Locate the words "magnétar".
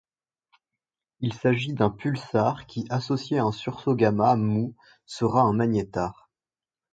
5.53-6.31